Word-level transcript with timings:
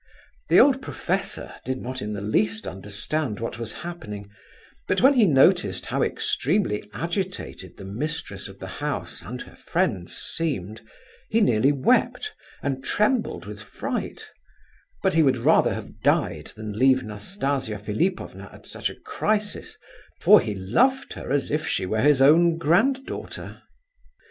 The 0.49 0.59
old 0.59 0.81
professor 0.81 1.53
did 1.63 1.77
not 1.79 2.01
in 2.01 2.13
the 2.13 2.21
least 2.23 2.65
understand 2.65 3.39
what 3.39 3.59
was 3.59 3.71
happening; 3.85 4.31
but 4.87 4.99
when 4.99 5.13
he 5.13 5.27
noticed 5.27 5.85
how 5.85 6.01
extremely 6.01 6.89
agitated 6.91 7.77
the 7.77 7.85
mistress 7.85 8.47
of 8.47 8.57
the 8.57 8.65
house, 8.81 9.21
and 9.21 9.43
her 9.43 9.55
friends, 9.55 10.17
seemed, 10.17 10.81
he 11.29 11.39
nearly 11.39 11.71
wept, 11.71 12.33
and 12.63 12.83
trembled 12.83 13.45
with 13.45 13.61
fright: 13.61 14.27
but 15.03 15.13
he 15.13 15.21
would 15.21 15.37
rather 15.37 15.75
have 15.75 16.01
died 16.01 16.47
than 16.55 16.79
leave 16.79 17.03
Nastasia 17.03 17.77
Philipovna 17.77 18.49
at 18.51 18.65
such 18.65 18.89
a 18.89 18.95
crisis, 18.95 19.77
for 20.19 20.41
he 20.41 20.55
loved 20.55 21.13
her 21.13 21.31
as 21.31 21.51
if 21.51 21.67
she 21.67 21.85
were 21.85 22.01
his 22.01 22.23
own 22.23 22.57
granddaughter. 22.57 23.61